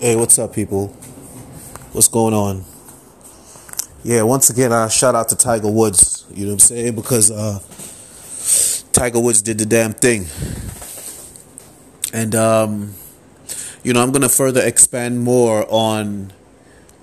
Hey, 0.00 0.16
what's 0.16 0.38
up, 0.38 0.54
people? 0.54 0.86
What's 1.92 2.08
going 2.08 2.32
on? 2.32 2.64
Yeah, 4.02 4.22
once 4.22 4.48
again, 4.48 4.72
I 4.72 4.88
shout 4.88 5.14
out 5.14 5.28
to 5.28 5.36
Tiger 5.36 5.70
Woods. 5.70 6.24
You 6.30 6.44
know 6.44 6.52
what 6.52 6.54
I'm 6.54 6.58
saying? 6.60 6.94
Because 6.94 7.30
uh, 7.30 7.58
Tiger 8.92 9.20
Woods 9.20 9.42
did 9.42 9.58
the 9.58 9.66
damn 9.66 9.92
thing, 9.92 10.24
and 12.14 12.34
um, 12.34 12.94
you 13.84 13.92
know 13.92 14.02
I'm 14.02 14.10
gonna 14.10 14.30
further 14.30 14.62
expand 14.66 15.20
more 15.22 15.66
on, 15.68 16.32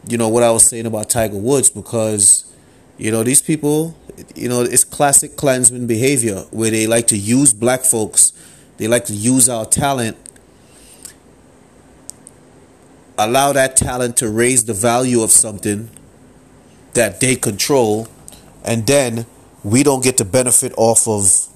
you 0.07 0.17
know, 0.17 0.29
what 0.29 0.41
I 0.41 0.49
was 0.49 0.63
saying 0.63 0.87
about 0.87 1.07
Tiger 1.07 1.37
Woods 1.37 1.69
because, 1.69 2.51
you 2.97 3.11
know, 3.11 3.21
these 3.21 3.43
people, 3.43 3.95
you 4.33 4.49
know, 4.49 4.63
it's 4.63 4.83
classic 4.83 5.35
Klansman 5.37 5.85
behavior 5.85 6.45
where 6.49 6.71
they 6.71 6.87
like 6.87 7.05
to 7.09 7.17
use 7.17 7.53
black 7.53 7.81
folks, 7.81 8.33
they 8.77 8.87
like 8.87 9.05
to 9.05 9.13
use 9.13 9.47
our 9.49 9.67
talent 9.67 10.17
allow 13.17 13.53
that 13.53 13.75
talent 13.75 14.17
to 14.17 14.29
raise 14.29 14.65
the 14.65 14.73
value 14.73 15.21
of 15.21 15.31
something 15.31 15.89
that 16.93 17.19
they 17.19 17.35
control, 17.35 18.07
and 18.63 18.85
then 18.85 19.25
we 19.63 19.83
don't 19.83 20.03
get 20.03 20.17
to 20.17 20.25
benefit 20.25 20.73
off 20.77 21.07
of 21.07 21.47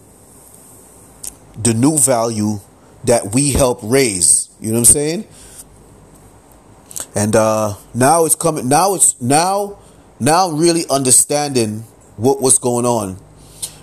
the 1.62 1.74
new 1.74 1.98
value 1.98 2.60
that 3.04 3.34
we 3.34 3.52
help 3.52 3.80
raise. 3.84 4.50
You 4.60 4.70
know 4.70 4.80
what 4.80 4.90
I'm 4.90 4.94
saying? 4.94 5.28
And 7.16 7.36
uh, 7.36 7.76
now 7.94 8.26
it's 8.26 8.36
coming. 8.36 8.70
Now 8.70 8.96
it's 8.96 9.20
now, 9.22 9.80
now 10.20 10.50
really 10.50 10.84
understanding 10.90 11.80
what 12.18 12.42
was 12.42 12.58
going 12.58 12.86
on. 12.86 13.18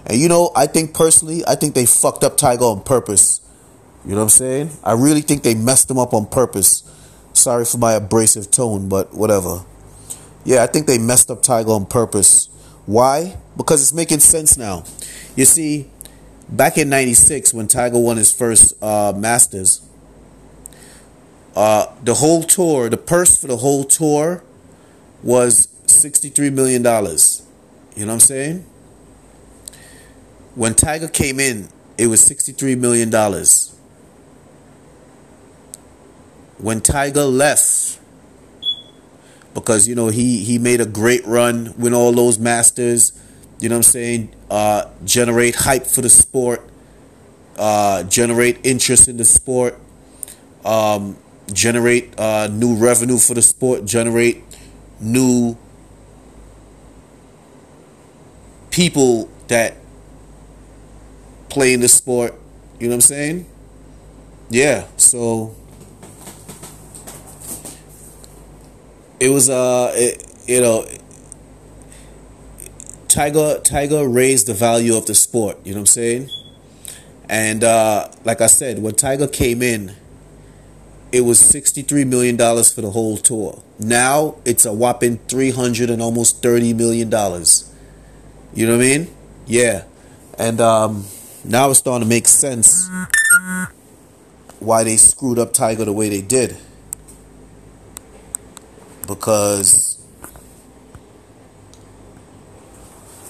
And 0.07 0.19
you 0.19 0.29
know, 0.29 0.51
I 0.57 0.67
think 0.67 0.95
personally, 0.95 1.43
I 1.47 1.55
think 1.55 1.75
they 1.75 1.87
fucked 1.87 2.25
up 2.25 2.37
Tiger 2.37 2.65
on 2.65 2.83
purpose. 2.83 3.41
You 4.05 4.13
know 4.13 4.19
what 4.19 4.23
I'm 4.25 4.29
saying? 4.31 4.71
I 4.83 4.93
really 4.93 5.21
think 5.21 5.43
they 5.43 5.55
messed 5.55 5.91
him 5.91 5.99
up 5.99 6.15
on 6.15 6.27
purpose 6.27 6.85
Sorry 7.39 7.65
for 7.65 7.79
my 7.79 7.93
abrasive 7.93 8.51
tone, 8.51 8.89
but 8.89 9.15
whatever. 9.15 9.65
Yeah, 10.45 10.65
I 10.65 10.67
think 10.67 10.89
they 10.89 10.99
messed 10.99 11.31
up 11.31 11.41
Tiger 11.41 11.71
on 11.71 11.87
purpose. 11.87 12.49
Why? 12.85 13.37
Because 13.57 13.81
it's 13.81 13.93
making 13.93 14.19
sense 14.19 14.57
now. 14.57 14.83
You 15.37 15.45
see, 15.45 15.89
back 16.49 16.79
in 16.79 16.89
96 16.89 17.55
when 17.55 17.69
Tiger 17.69 17.99
won 17.99 18.17
his 18.17 18.33
first 18.33 18.75
uh, 18.83 19.13
Masters, 19.17 19.83
uh, 21.55 21.87
the 22.03 22.15
whole 22.15 22.43
tour, 22.43 22.89
the 22.89 22.97
purse 22.97 23.41
for 23.41 23.47
the 23.47 23.59
whole 23.59 23.85
tour 23.85 24.43
was 25.23 25.69
$63 25.87 26.53
million. 26.53 26.83
You 26.83 26.87
know 26.89 27.05
what 27.05 28.15
I'm 28.15 28.21
saying? 28.21 28.67
When 30.57 30.75
Tiger 30.75 31.07
came 31.07 31.39
in, 31.39 31.69
it 31.97 32.09
was 32.09 32.21
$63 32.29 32.77
million 32.79 33.11
when 36.59 36.81
Tiger 36.81 37.25
left, 37.25 37.99
because 39.55 39.89
you 39.89 39.95
know 39.95 40.09
he 40.09 40.45
he 40.45 40.59
made 40.59 40.81
a 40.81 40.87
great 40.87 41.27
run, 41.27 41.75
win 41.79 41.95
all 41.95 42.13
those 42.13 42.39
Masters. 42.39 43.13
You 43.61 43.69
know 43.69 43.77
what 43.77 43.87
I'm 43.87 43.91
saying? 43.91 44.35
Uh, 44.51 44.85
generate 45.05 45.57
hype 45.57 45.87
for 45.87 46.01
the 46.01 46.09
sport, 46.09 46.69
uh, 47.57 48.05
generate 48.05 48.65
interest 48.65 49.09
in 49.09 49.17
the 49.17 49.25
sport, 49.25 49.79
um, 50.65 51.17
generate 51.53 52.19
uh, 52.19 52.49
new 52.49 52.77
revenue 52.77 53.19
for 53.19 53.35
the 53.35 53.43
sport, 53.43 53.85
generate 53.85 54.45
new 55.01 55.57
people 58.71 59.29
that 59.49 59.75
play 61.49 61.73
in 61.73 61.81
the 61.81 61.89
sport. 61.89 62.35
You 62.79 62.87
know 62.87 62.93
what 62.93 62.97
I'm 62.97 63.01
saying? 63.01 63.47
Yeah. 64.51 64.87
So 64.97 65.57
it 69.21 69.29
was 69.31 69.51
uh 69.51 69.93
it, 69.95 70.25
you 70.47 70.61
know 70.61 70.87
Tiger 73.09 73.59
Tiger 73.65 74.07
raised 74.07 74.47
the 74.47 74.55
value 74.55 74.97
of 74.97 75.07
the 75.07 75.15
sport, 75.15 75.59
you 75.65 75.73
know 75.73 75.79
what 75.79 75.83
I'm 75.83 75.87
saying? 75.87 76.31
And 77.29 77.65
uh, 77.65 78.09
like 78.25 78.41
I 78.41 78.47
said, 78.47 78.81
when 78.81 78.95
Tiger 78.95 79.27
came 79.27 79.63
in, 79.63 79.95
it 81.11 81.23
was 81.23 81.41
$63 81.41 82.07
million 82.07 82.37
for 82.37 82.81
the 82.81 82.91
whole 82.91 83.17
tour. 83.17 83.63
Now 83.79 84.37
it's 84.45 84.65
a 84.67 84.73
whopping 84.73 85.19
300 85.29 85.91
and 85.91 86.01
almost 86.01 86.43
$30 86.43 86.77
million. 86.77 87.09
You 87.09 88.67
know 88.67 88.77
what 88.77 88.85
I 88.85 88.89
mean? 88.89 89.15
Yeah. 89.47 89.85
And 90.39 90.61
um, 90.61 91.07
now 91.45 91.71
it's 91.71 91.81
starting 91.81 92.07
to 92.07 92.09
make 92.09 92.29
sense 92.29 92.89
why 94.59 94.85
they 94.85 94.97
screwed 94.97 95.39
up 95.39 95.53
Tiger 95.53 95.85
the 95.85 95.93
way 95.93 96.09
they 96.09 96.23
did 96.23 96.57
because 99.09 99.99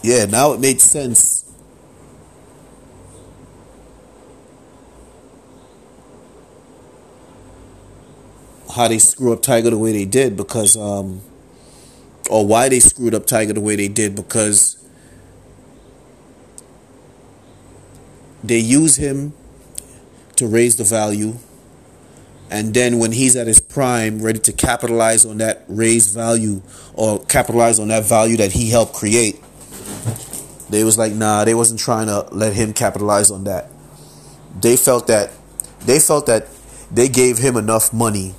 yeah, 0.03 0.27
now 0.27 0.53
it 0.53 0.61
made 0.61 0.81
sense. 0.81 1.45
How 8.75 8.89
they 8.89 8.99
screw 8.99 9.33
up 9.33 9.43
Tiger 9.43 9.71
the 9.71 9.79
way 9.79 9.93
they 9.93 10.05
did 10.05 10.37
because 10.37 10.77
um 10.77 11.23
or 12.31 12.47
why 12.47 12.69
they 12.69 12.81
screwed 12.81 13.15
up 13.15 13.27
Tiger 13.27 13.55
the 13.55 13.61
way 13.61 13.77
they 13.77 13.89
did 13.89 14.15
because 14.15 14.77
they 18.45 18.59
use 18.59 18.97
him 18.97 19.33
to 20.37 20.47
raise 20.47 20.77
the 20.77 20.85
value 20.85 21.35
and 22.51 22.73
then 22.73 22.99
when 22.99 23.13
he's 23.13 23.37
at 23.37 23.47
his 23.47 23.61
prime, 23.61 24.23
ready 24.23 24.39
to 24.41 24.53
capitalize 24.53 25.27
on 25.27 25.39
that 25.39 25.65
raised 25.69 26.15
value 26.15 26.63
or 26.95 27.23
capitalize 27.27 27.79
on 27.79 27.89
that 27.89 28.05
value 28.05 28.37
that 28.39 28.53
he 28.53 28.71
helped 28.71 28.95
create, 28.95 29.41
they 30.71 30.85
was 30.85 30.97
like, 30.97 31.13
nah, 31.13 31.45
they 31.45 31.55
wasn't 31.55 31.81
trying 31.81 32.07
to 32.07 32.27
let 32.33 32.55
him 32.55 32.73
capitalize 32.73 33.31
on 33.31 33.45
that. 33.45 33.71
They 34.61 34.77
felt 34.77 35.07
that 35.09 35.31
they 35.85 36.01
felt 36.01 36.27
that 36.27 36.49
they 36.91 37.09
gave 37.09 37.39
him 37.39 37.57
enough 37.57 37.93
money 37.93 38.35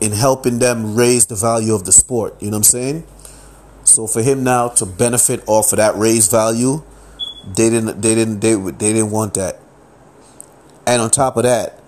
in 0.00 0.12
helping 0.12 0.58
them 0.58 0.94
raise 0.94 1.26
the 1.26 1.34
value 1.34 1.74
of 1.74 1.84
the 1.84 1.92
sport. 1.92 2.40
You 2.40 2.50
know 2.50 2.56
what 2.56 2.58
I'm 2.58 2.64
saying? 2.64 3.06
So 3.84 4.06
for 4.06 4.22
him 4.22 4.44
now 4.44 4.68
to 4.68 4.86
benefit 4.86 5.42
off 5.46 5.72
of 5.72 5.78
that 5.78 5.96
raised 5.96 6.30
value, 6.30 6.82
they 7.46 7.70
didn't 7.70 8.02
they 8.02 8.14
didn't 8.14 8.40
they, 8.40 8.54
they 8.54 8.92
didn't 8.92 9.10
want 9.10 9.34
that. 9.34 9.58
And 10.88 11.02
on 11.02 11.10
top 11.10 11.36
of 11.36 11.42
that, 11.42 11.78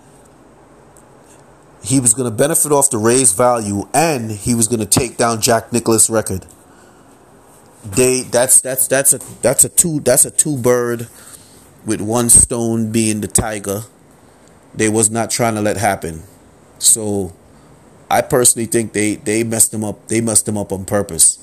he 1.82 2.00
was 2.00 2.12
going 2.12 2.30
to 2.30 2.36
benefit 2.36 2.70
off 2.70 2.90
the 2.90 2.98
raised 2.98 3.34
value 3.34 3.88
and 3.94 4.30
he 4.30 4.54
was 4.54 4.68
going 4.68 4.80
to 4.80 4.86
take 4.86 5.16
down 5.16 5.40
Jack 5.40 5.72
Nicklaus 5.72 6.10
record. 6.10 6.44
They 7.82 8.20
that's 8.20 8.60
that's 8.60 8.86
that's 8.88 9.14
a 9.14 9.20
that's 9.40 9.64
a 9.64 9.70
two 9.70 10.00
that's 10.00 10.26
a 10.26 10.30
two 10.30 10.58
bird 10.58 11.08
with 11.86 12.02
one 12.02 12.28
stone 12.28 12.92
being 12.92 13.22
the 13.22 13.26
tiger. 13.26 13.84
They 14.74 14.90
was 14.90 15.10
not 15.10 15.30
trying 15.30 15.54
to 15.54 15.62
let 15.62 15.78
happen. 15.78 16.24
So 16.78 17.32
I 18.10 18.20
personally 18.20 18.66
think 18.66 18.92
they 18.92 19.14
they 19.14 19.44
messed 19.44 19.72
him 19.72 19.82
up. 19.82 20.08
They 20.08 20.20
messed 20.20 20.46
him 20.46 20.58
up 20.58 20.72
on 20.72 20.84
purpose. 20.84 21.42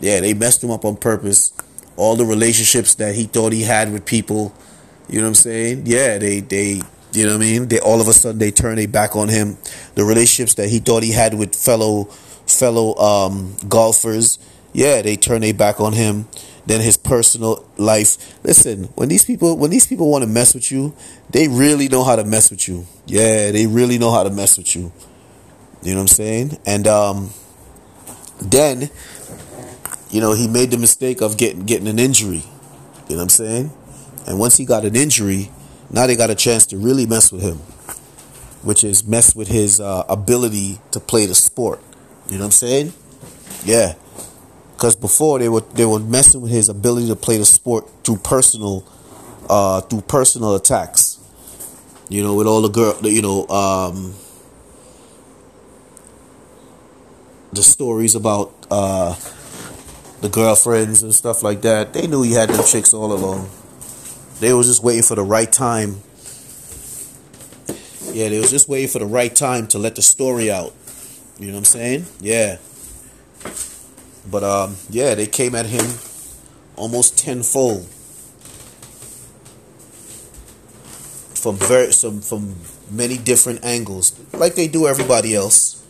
Yeah, 0.00 0.20
they 0.20 0.32
messed 0.32 0.64
him 0.64 0.70
up 0.70 0.86
on 0.86 0.96
purpose. 0.96 1.52
All 1.98 2.16
the 2.16 2.24
relationships 2.24 2.94
that 2.94 3.14
he 3.14 3.24
thought 3.24 3.52
he 3.52 3.64
had 3.64 3.92
with 3.92 4.06
people 4.06 4.54
you 5.08 5.18
know 5.18 5.24
what 5.24 5.28
I'm 5.28 5.34
saying? 5.34 5.82
Yeah, 5.86 6.18
they 6.18 6.40
they 6.40 6.82
you 7.12 7.24
know 7.24 7.32
what 7.32 7.36
I 7.36 7.38
mean? 7.38 7.68
They 7.68 7.80
all 7.80 8.00
of 8.00 8.08
a 8.08 8.12
sudden 8.12 8.38
they 8.38 8.50
turn 8.50 8.76
their 8.76 8.88
back 8.88 9.16
on 9.16 9.28
him. 9.28 9.56
The 9.94 10.04
relationships 10.04 10.54
that 10.54 10.68
he 10.68 10.78
thought 10.78 11.02
he 11.02 11.12
had 11.12 11.34
with 11.34 11.54
fellow 11.54 12.04
fellow 12.46 12.94
um, 12.96 13.56
golfers, 13.68 14.38
yeah, 14.72 15.02
they 15.02 15.16
turn 15.16 15.40
their 15.40 15.54
back 15.54 15.80
on 15.80 15.92
him. 15.94 16.28
Then 16.66 16.82
his 16.82 16.98
personal 16.98 17.66
life. 17.78 18.38
Listen, 18.44 18.84
when 18.94 19.08
these 19.08 19.24
people 19.24 19.56
when 19.56 19.70
these 19.70 19.86
people 19.86 20.10
want 20.10 20.22
to 20.22 20.28
mess 20.28 20.52
with 20.52 20.70
you, 20.70 20.94
they 21.30 21.48
really 21.48 21.88
know 21.88 22.04
how 22.04 22.14
to 22.16 22.24
mess 22.24 22.50
with 22.50 22.68
you. 22.68 22.86
Yeah, 23.06 23.50
they 23.52 23.66
really 23.66 23.96
know 23.98 24.12
how 24.12 24.22
to 24.22 24.30
mess 24.30 24.58
with 24.58 24.76
you. 24.76 24.92
You 25.82 25.92
know 25.92 26.00
what 26.00 26.02
I'm 26.02 26.08
saying? 26.08 26.58
And 26.66 26.86
um, 26.86 27.30
then, 28.40 28.90
you 30.10 30.20
know, 30.20 30.34
he 30.34 30.46
made 30.46 30.70
the 30.70 30.76
mistake 30.76 31.22
of 31.22 31.38
getting 31.38 31.64
getting 31.64 31.88
an 31.88 31.98
injury. 31.98 32.44
You 33.08 33.16
know 33.16 33.16
what 33.16 33.22
I'm 33.22 33.28
saying? 33.30 33.72
And 34.28 34.38
once 34.38 34.58
he 34.58 34.66
got 34.66 34.84
an 34.84 34.94
injury, 34.94 35.50
now 35.90 36.06
they 36.06 36.14
got 36.14 36.28
a 36.28 36.34
chance 36.34 36.66
to 36.66 36.76
really 36.76 37.06
mess 37.06 37.32
with 37.32 37.40
him, 37.40 37.56
which 38.62 38.84
is 38.84 39.02
mess 39.06 39.34
with 39.34 39.48
his 39.48 39.80
uh, 39.80 40.04
ability 40.06 40.80
to 40.90 41.00
play 41.00 41.24
the 41.24 41.34
sport. 41.34 41.80
You 42.26 42.34
know 42.34 42.40
what 42.40 42.44
I'm 42.44 42.50
saying? 42.50 42.92
Yeah. 43.64 43.94
Because 44.74 44.96
before 44.96 45.38
they 45.38 45.48
were 45.48 45.62
they 45.62 45.86
were 45.86 45.98
messing 45.98 46.42
with 46.42 46.50
his 46.50 46.68
ability 46.68 47.08
to 47.08 47.16
play 47.16 47.38
the 47.38 47.46
sport 47.46 47.88
through 48.04 48.18
personal, 48.18 48.86
uh, 49.48 49.80
through 49.80 50.02
personal 50.02 50.54
attacks. 50.54 51.18
You 52.10 52.22
know, 52.22 52.34
with 52.34 52.46
all 52.46 52.60
the 52.60 52.68
girl, 52.68 52.98
you 53.02 53.22
know, 53.22 53.48
um, 53.48 54.14
the 57.54 57.62
stories 57.62 58.14
about 58.14 58.52
uh, 58.70 59.14
the 60.20 60.28
girlfriends 60.28 61.02
and 61.02 61.14
stuff 61.14 61.42
like 61.42 61.62
that. 61.62 61.94
They 61.94 62.06
knew 62.06 62.22
he 62.22 62.32
had 62.32 62.50
them 62.50 62.62
chicks 62.66 62.92
all 62.92 63.14
along. 63.14 63.48
They 64.40 64.52
was 64.52 64.66
just 64.66 64.82
waiting 64.82 65.02
for 65.02 65.14
the 65.14 65.22
right 65.22 65.50
time. 65.52 66.02
Yeah, 68.12 68.28
they 68.28 68.40
was 68.40 68.50
just 68.50 68.68
waiting 68.68 68.88
for 68.88 69.00
the 69.00 69.06
right 69.06 69.34
time 69.34 69.66
to 69.68 69.78
let 69.78 69.96
the 69.96 70.02
story 70.02 70.50
out. 70.50 70.72
You 71.38 71.48
know 71.48 71.54
what 71.54 71.58
I'm 71.58 71.64
saying? 71.64 72.06
Yeah. 72.20 72.58
But 74.30 74.44
um, 74.44 74.76
yeah, 74.90 75.14
they 75.14 75.26
came 75.26 75.54
at 75.54 75.66
him 75.66 75.86
almost 76.76 77.18
tenfold 77.18 77.88
from 81.34 81.56
very 81.56 81.92
some 81.92 82.20
from 82.20 82.56
many 82.90 83.16
different 83.16 83.64
angles, 83.64 84.18
like 84.32 84.54
they 84.54 84.68
do 84.68 84.86
everybody 84.86 85.34
else. 85.34 85.86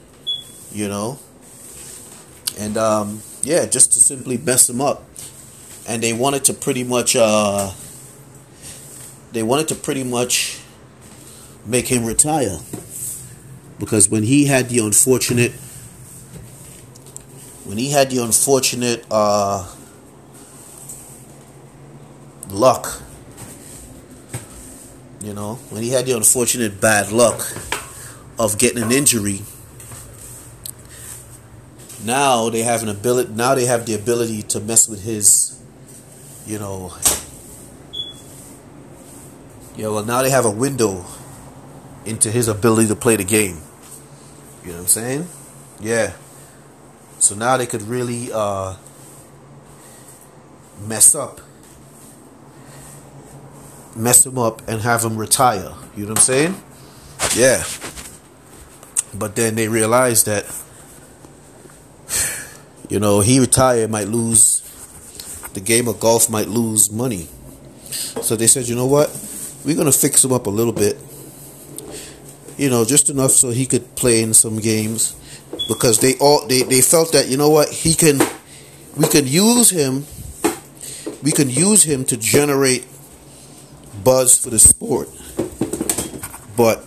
You 0.72 0.88
know. 0.88 1.18
And 2.58 2.76
um, 2.76 3.22
yeah, 3.42 3.66
just 3.66 3.92
to 3.92 4.00
simply 4.00 4.36
mess 4.36 4.68
him 4.68 4.80
up, 4.80 5.04
and 5.88 6.02
they 6.02 6.12
wanted 6.12 6.44
to 6.46 6.54
pretty 6.54 6.84
much 6.84 7.16
uh, 7.16 7.70
they 9.32 9.42
wanted 9.42 9.68
to 9.68 9.74
pretty 9.74 10.04
much 10.04 10.60
make 11.66 11.86
him 11.86 12.04
retire 12.04 12.58
because 13.78 14.08
when 14.08 14.22
he 14.22 14.46
had 14.46 14.68
the 14.68 14.78
unfortunate 14.78 15.52
when 17.68 17.76
he 17.76 17.90
had 17.90 18.08
the 18.10 18.22
unfortunate 18.24 19.04
uh, 19.10 19.70
luck, 22.48 23.02
you 25.20 25.34
know, 25.34 25.56
when 25.68 25.82
he 25.82 25.90
had 25.90 26.06
the 26.06 26.16
unfortunate 26.16 26.80
bad 26.80 27.12
luck 27.12 27.46
of 28.38 28.56
getting 28.56 28.82
an 28.82 28.90
injury, 28.90 29.42
now 32.02 32.48
they 32.48 32.62
have 32.62 32.82
an 32.82 32.88
ability. 32.88 33.32
Now 33.34 33.54
they 33.54 33.66
have 33.66 33.84
the 33.84 33.94
ability 33.94 34.42
to 34.44 34.60
mess 34.60 34.88
with 34.88 35.02
his, 35.02 35.60
you 36.46 36.58
know. 36.58 36.94
Yeah, 39.78 39.90
well, 39.90 40.04
now 40.04 40.22
they 40.22 40.30
have 40.30 40.44
a 40.44 40.50
window 40.50 41.04
into 42.04 42.32
his 42.32 42.48
ability 42.48 42.88
to 42.88 42.96
play 42.96 43.14
the 43.14 43.22
game. 43.22 43.58
You 44.64 44.70
know 44.70 44.78
what 44.78 44.80
I'm 44.80 44.86
saying? 44.88 45.28
Yeah. 45.78 46.14
So 47.20 47.36
now 47.36 47.56
they 47.56 47.66
could 47.66 47.82
really 47.82 48.28
uh, 48.32 48.74
mess 50.84 51.14
up, 51.14 51.40
mess 53.94 54.26
him 54.26 54.36
up, 54.36 54.66
and 54.66 54.80
have 54.80 55.04
him 55.04 55.16
retire. 55.16 55.72
You 55.96 56.06
know 56.06 56.08
what 56.08 56.18
I'm 56.18 56.24
saying? 56.24 56.62
Yeah. 57.36 57.62
But 59.16 59.36
then 59.36 59.54
they 59.54 59.68
realized 59.68 60.26
that, 60.26 60.44
you 62.88 62.98
know, 62.98 63.20
he 63.20 63.38
retired 63.38 63.92
might 63.92 64.08
lose, 64.08 64.60
the 65.54 65.60
game 65.60 65.86
of 65.86 66.00
golf 66.00 66.28
might 66.28 66.48
lose 66.48 66.90
money. 66.90 67.28
So 68.22 68.34
they 68.34 68.48
said, 68.48 68.66
you 68.66 68.74
know 68.74 68.86
what? 68.86 69.27
We're 69.64 69.76
going 69.76 69.90
to 69.90 69.98
fix 69.98 70.24
him 70.24 70.32
up 70.32 70.46
a 70.46 70.50
little 70.50 70.72
bit. 70.72 70.98
You 72.56 72.70
know, 72.70 72.84
just 72.84 73.10
enough 73.10 73.32
so 73.32 73.50
he 73.50 73.66
could 73.66 73.94
play 73.96 74.22
in 74.22 74.34
some 74.34 74.58
games. 74.58 75.14
Because 75.68 76.00
they 76.00 76.16
all 76.18 76.46
they, 76.46 76.62
they 76.62 76.80
felt 76.80 77.12
that 77.12 77.28
you 77.28 77.36
know 77.36 77.50
what 77.50 77.68
he 77.70 77.94
can 77.94 78.20
we 78.96 79.06
can 79.08 79.26
use 79.26 79.70
him 79.70 80.06
we 81.22 81.32
can 81.32 81.50
use 81.50 81.82
him 81.82 82.04
to 82.04 82.16
generate 82.16 82.86
buzz 84.04 84.38
for 84.38 84.50
the 84.50 84.58
sport. 84.58 85.08
But 86.56 86.84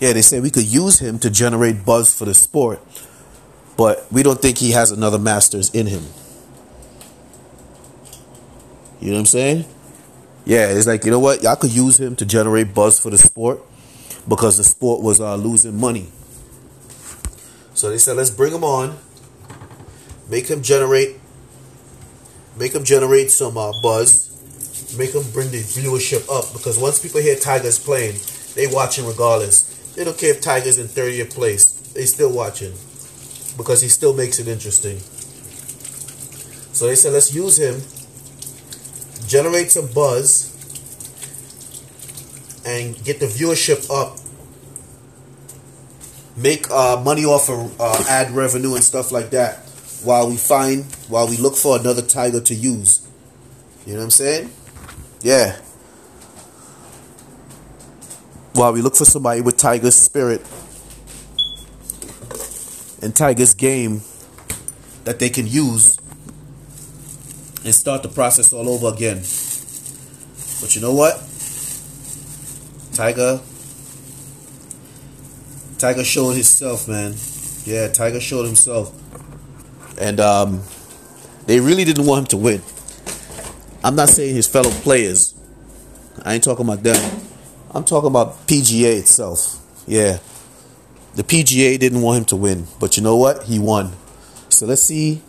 yeah 0.00 0.12
they 0.12 0.22
say 0.22 0.40
we 0.40 0.50
could 0.50 0.66
use 0.66 0.98
him 0.98 1.18
to 1.20 1.30
generate 1.30 1.84
buzz 1.84 2.16
for 2.16 2.24
the 2.26 2.34
sport 2.34 2.80
but 3.76 4.10
we 4.10 4.22
don't 4.22 4.40
think 4.40 4.58
he 4.58 4.72
has 4.72 4.90
another 4.90 5.18
masters 5.18 5.70
in 5.74 5.86
him. 5.86 6.04
You 9.00 9.08
know 9.08 9.14
what 9.14 9.20
i'm 9.20 9.26
saying 9.26 9.64
yeah 10.46 10.68
it's 10.68 10.86
like 10.86 11.04
you 11.04 11.10
know 11.10 11.20
what 11.20 11.42
y'all 11.42 11.56
could 11.56 11.74
use 11.74 12.00
him 12.00 12.16
to 12.16 12.24
generate 12.24 12.72
buzz 12.72 12.98
for 12.98 13.10
the 13.10 13.18
sport 13.18 13.60
because 14.28 14.56
the 14.56 14.64
sport 14.64 15.02
was 15.02 15.20
uh, 15.20 15.36
losing 15.36 15.78
money. 15.78 16.08
So 17.74 17.90
they 17.90 17.98
said, 17.98 18.16
let's 18.16 18.30
bring 18.30 18.52
him 18.52 18.64
on, 18.64 18.96
make 20.30 20.48
him 20.48 20.62
generate, 20.62 21.16
make 22.58 22.74
him 22.74 22.84
generate 22.84 23.30
some 23.30 23.56
uh, 23.56 23.72
buzz, 23.82 24.96
make 24.98 25.14
him 25.14 25.24
bring 25.32 25.50
the 25.50 25.60
viewership 25.60 26.24
up 26.30 26.52
because 26.52 26.78
once 26.78 27.00
people 27.00 27.20
hear 27.20 27.36
Tigers 27.36 27.78
playing, 27.78 28.16
they 28.54 28.66
watching 28.66 29.06
regardless. 29.06 29.74
They 29.94 30.04
don't 30.04 30.16
care 30.16 30.34
if 30.34 30.40
Tigers 30.40 30.78
in 30.78 30.86
30th 30.88 31.34
place, 31.34 31.72
they 31.92 32.04
still 32.06 32.32
watching 32.32 32.72
because 33.56 33.80
he 33.80 33.88
still 33.88 34.14
makes 34.14 34.38
it 34.38 34.48
interesting. 34.48 34.98
So 36.72 36.86
they 36.86 36.94
said, 36.94 37.12
let's 37.12 37.34
use 37.34 37.58
him, 37.58 37.80
generate 39.26 39.70
some 39.70 39.86
buzz, 39.92 40.52
and 42.64 43.02
get 43.04 43.20
the 43.20 43.26
viewership 43.26 43.90
up. 43.90 44.18
Make 46.36 46.70
uh, 46.70 47.00
money 47.02 47.24
off 47.24 47.48
of 47.48 47.80
uh, 47.80 48.04
ad 48.08 48.32
revenue 48.32 48.74
and 48.74 48.84
stuff 48.84 49.10
like 49.10 49.30
that 49.30 49.58
while 50.04 50.28
we 50.28 50.36
find, 50.36 50.84
while 51.08 51.28
we 51.28 51.36
look 51.36 51.56
for 51.56 51.78
another 51.78 52.02
tiger 52.02 52.40
to 52.40 52.54
use. 52.54 53.06
You 53.86 53.94
know 53.94 54.00
what 54.00 54.04
I'm 54.04 54.10
saying? 54.10 54.50
Yeah. 55.22 55.56
While 58.52 58.72
we 58.72 58.82
look 58.82 58.96
for 58.96 59.04
somebody 59.04 59.40
with 59.40 59.56
Tiger's 59.56 59.94
spirit 59.94 60.40
and 63.02 63.14
Tiger's 63.14 63.54
game 63.54 64.02
that 65.04 65.18
they 65.18 65.28
can 65.28 65.46
use 65.46 65.98
and 67.66 67.74
start 67.74 68.04
the 68.04 68.08
process 68.08 68.52
all 68.52 68.68
over 68.68 68.94
again. 68.94 69.16
But 70.60 70.76
you 70.76 70.80
know 70.80 70.94
what? 70.94 71.20
Tiger. 72.92 73.40
Tiger 75.76 76.04
showed 76.04 76.34
himself, 76.34 76.86
man. 76.86 77.14
Yeah, 77.64 77.88
Tiger 77.88 78.20
showed 78.20 78.46
himself. 78.46 78.94
And 80.00 80.20
um, 80.20 80.62
they 81.46 81.58
really 81.58 81.84
didn't 81.84 82.06
want 82.06 82.20
him 82.20 82.26
to 82.26 82.36
win. 82.36 82.62
I'm 83.82 83.96
not 83.96 84.10
saying 84.10 84.36
his 84.36 84.46
fellow 84.46 84.70
players. 84.70 85.34
I 86.24 86.34
ain't 86.34 86.44
talking 86.44 86.64
about 86.64 86.84
them. 86.84 87.20
I'm 87.74 87.84
talking 87.84 88.08
about 88.08 88.46
PGA 88.46 89.00
itself. 89.00 89.60
Yeah. 89.88 90.18
The 91.16 91.24
PGA 91.24 91.78
didn't 91.78 92.00
want 92.00 92.18
him 92.18 92.24
to 92.26 92.36
win. 92.36 92.66
But 92.78 92.96
you 92.96 93.02
know 93.02 93.16
what? 93.16 93.42
He 93.42 93.58
won. 93.58 93.92
So 94.50 94.66
let's 94.66 94.82
see. 94.82 95.20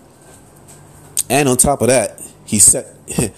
And 1.29 1.49
on 1.49 1.57
top 1.57 1.81
of 1.81 1.87
that, 1.87 2.16
he 2.47 2.59
set 2.59 2.87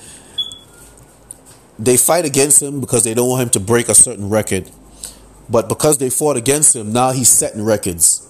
they 1.80 1.98
fight 1.98 2.26
against 2.26 2.62
him 2.62 2.80
because 2.80 3.04
they 3.04 3.14
don't 3.14 3.28
want 3.28 3.44
him 3.44 3.50
to 3.50 3.60
break 3.60 3.90
a 3.90 3.96
certain 3.96 4.30
record. 4.30 4.70
But 5.50 5.68
because 5.68 5.98
they 5.98 6.12
fought 6.12 6.38
against 6.38 6.76
him, 6.76 6.94
now 6.94 7.12
he's 7.12 7.30
setting 7.30 7.66
records. 7.66 8.28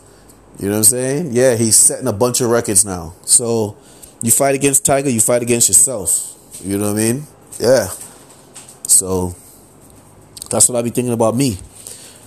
You 0.58 0.68
know 0.68 0.74
what 0.74 0.78
I'm 0.78 0.84
saying? 0.86 1.30
Yeah, 1.34 1.56
he's 1.56 1.76
setting 1.76 2.08
a 2.08 2.14
bunch 2.14 2.40
of 2.40 2.50
records 2.50 2.86
now. 2.86 3.14
So 3.24 3.78
you 4.22 4.32
fight 4.32 4.56
against 4.56 4.86
Tiger, 4.86 5.10
you 5.10 5.20
fight 5.20 5.42
against 5.42 5.68
yourself. 5.68 6.38
You 6.64 6.78
know 6.78 6.94
what 6.94 7.00
I 7.00 7.04
mean? 7.14 7.24
Yeah. 7.60 7.88
So 8.88 9.36
that's 10.50 10.70
what 10.70 10.78
I 10.78 10.82
be 10.82 10.90
thinking 10.90 11.14
about 11.14 11.36
me. 11.36 11.58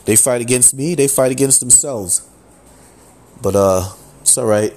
They 0.04 0.16
fight 0.16 0.40
against 0.42 0.74
me, 0.74 0.94
they 0.94 1.08
fight 1.08 1.32
against 1.32 1.60
themselves. 1.60 2.28
But 3.40 3.56
uh 3.56 3.88
it's 4.20 4.36
alright. 4.36 4.74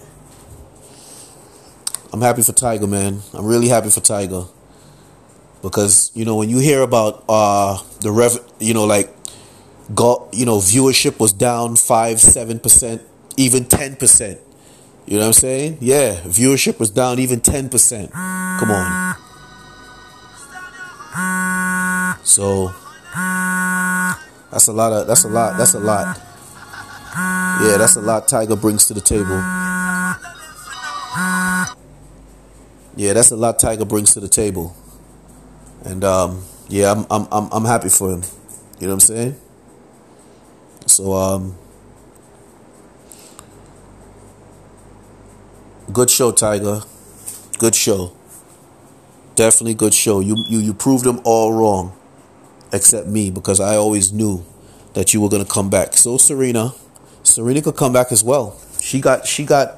I'm 2.15 2.21
happy 2.21 2.43
for 2.43 2.53
Tiger, 2.53 2.87
man. 2.87 3.19
I'm 3.33 3.45
really 3.45 3.67
happy 3.67 3.89
for 3.89 3.99
Tiger. 3.99 4.45
Because 5.61 6.11
you 6.15 6.23
know 6.23 6.37
when 6.37 6.49
you 6.49 6.59
hear 6.59 6.81
about 6.81 7.25
uh 7.27 7.77
the 7.99 8.09
rev 8.09 8.39
you 8.57 8.73
know 8.73 8.85
like 8.85 9.13
go 9.93 10.29
you 10.31 10.45
know 10.45 10.59
viewership 10.59 11.19
was 11.19 11.33
down 11.33 11.75
5 11.75 12.17
7% 12.17 13.01
even 13.35 13.65
10% 13.65 14.39
you 15.05 15.17
know 15.17 15.19
what 15.19 15.27
i'm 15.27 15.33
saying? 15.33 15.77
Yeah 15.81 16.21
viewership 16.21 16.79
was 16.79 16.89
down 16.89 17.19
even 17.19 17.41
10% 17.41 18.11
come 18.11 18.71
on. 18.71 19.15
So 22.23 22.71
that's 24.51 24.67
a 24.67 24.73
lot 24.73 24.93
of 24.93 25.07
that's 25.07 25.25
a 25.25 25.29
lot 25.29 25.57
that's 25.57 25.73
a 25.73 25.79
lot. 25.79 26.17
Yeah 27.65 27.75
that's 27.77 27.97
a 27.97 28.01
lot 28.01 28.29
tiger 28.29 28.55
brings 28.55 28.85
to 28.87 28.93
the 28.93 29.01
table 29.01 29.64
yeah 32.95 33.13
that's 33.13 33.31
a 33.31 33.35
lot 33.35 33.59
tiger 33.59 33.85
brings 33.85 34.13
to 34.13 34.19
the 34.19 34.29
table 34.29 34.75
and 35.85 36.03
um, 36.03 36.43
yeah, 36.67 36.91
I'm, 36.91 37.05
I'm 37.11 37.27
I'm 37.31 37.49
I'm 37.51 37.65
happy 37.65 37.89
for 37.89 38.11
him. 38.11 38.23
You 38.79 38.87
know 38.87 38.87
what 38.87 38.93
I'm 38.93 38.99
saying? 39.01 39.35
So 40.87 41.13
um, 41.13 41.55
good 45.93 46.09
show, 46.09 46.31
Tiger. 46.31 46.81
Good 47.59 47.75
show. 47.75 48.13
Definitely 49.35 49.75
good 49.75 49.93
show. 49.93 50.19
You 50.19 50.35
you 50.49 50.59
you 50.59 50.73
proved 50.73 51.05
them 51.05 51.21
all 51.23 51.53
wrong, 51.53 51.93
except 52.73 53.07
me 53.07 53.29
because 53.29 53.59
I 53.59 53.75
always 53.75 54.11
knew 54.11 54.43
that 54.93 55.13
you 55.13 55.21
were 55.21 55.29
gonna 55.29 55.45
come 55.45 55.69
back. 55.69 55.93
So 55.93 56.17
Serena, 56.17 56.73
Serena 57.21 57.61
could 57.61 57.75
come 57.75 57.93
back 57.93 58.11
as 58.11 58.23
well. 58.23 58.59
She 58.81 58.99
got 58.99 59.27
she 59.27 59.45
got 59.45 59.77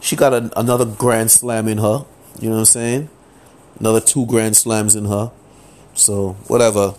she 0.00 0.16
got 0.16 0.34
a, 0.34 0.50
another 0.58 0.84
grand 0.84 1.30
slam 1.30 1.68
in 1.68 1.78
her. 1.78 2.04
You 2.40 2.48
know 2.50 2.56
what 2.56 2.60
I'm 2.60 2.64
saying? 2.66 3.08
Another 3.80 4.00
two 4.00 4.26
grand 4.26 4.56
slams 4.56 4.94
in 4.94 5.06
her. 5.06 5.30
So 5.94 6.32
whatever. 6.48 6.94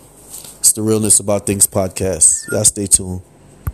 It's 0.58 0.72
the 0.72 0.82
Realness 0.82 1.20
About 1.20 1.46
Things 1.46 1.66
podcast. 1.66 2.50
Y'all 2.50 2.64
stay 2.64 2.86
tuned. 2.86 3.22